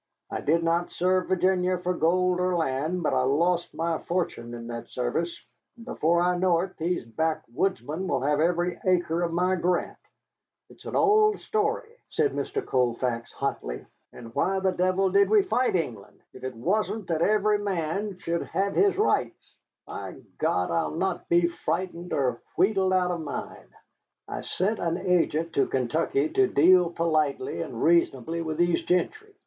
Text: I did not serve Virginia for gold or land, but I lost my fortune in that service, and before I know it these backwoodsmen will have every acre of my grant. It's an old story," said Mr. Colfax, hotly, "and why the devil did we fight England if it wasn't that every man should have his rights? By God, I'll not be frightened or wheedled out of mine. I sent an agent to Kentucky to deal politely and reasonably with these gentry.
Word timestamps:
I 0.31 0.41
did 0.41 0.63
not 0.63 0.91
serve 0.91 1.27
Virginia 1.27 1.77
for 1.77 1.93
gold 1.93 2.39
or 2.39 2.55
land, 2.55 3.03
but 3.03 3.13
I 3.13 3.21
lost 3.21 3.71
my 3.71 3.99
fortune 3.99 4.55
in 4.55 4.65
that 4.65 4.87
service, 4.89 5.37
and 5.75 5.85
before 5.85 6.23
I 6.23 6.39
know 6.39 6.59
it 6.61 6.75
these 6.79 7.05
backwoodsmen 7.05 8.07
will 8.07 8.21
have 8.21 8.39
every 8.39 8.79
acre 8.83 9.21
of 9.21 9.31
my 9.31 9.53
grant. 9.57 9.99
It's 10.71 10.85
an 10.85 10.95
old 10.95 11.39
story," 11.41 11.91
said 12.09 12.31
Mr. 12.33 12.65
Colfax, 12.65 13.31
hotly, 13.31 13.85
"and 14.11 14.33
why 14.33 14.59
the 14.59 14.71
devil 14.71 15.11
did 15.11 15.29
we 15.29 15.43
fight 15.43 15.75
England 15.75 16.19
if 16.33 16.43
it 16.43 16.55
wasn't 16.55 17.05
that 17.09 17.21
every 17.21 17.59
man 17.59 18.17
should 18.17 18.41
have 18.47 18.73
his 18.73 18.97
rights? 18.97 19.53
By 19.85 20.15
God, 20.39 20.71
I'll 20.71 20.95
not 20.95 21.29
be 21.29 21.47
frightened 21.47 22.11
or 22.11 22.41
wheedled 22.57 22.93
out 22.93 23.11
of 23.11 23.21
mine. 23.21 23.67
I 24.27 24.41
sent 24.41 24.79
an 24.79 24.97
agent 24.97 25.53
to 25.53 25.67
Kentucky 25.67 26.27
to 26.29 26.47
deal 26.47 26.89
politely 26.89 27.61
and 27.61 27.83
reasonably 27.83 28.41
with 28.41 28.57
these 28.57 28.81
gentry. 28.81 29.35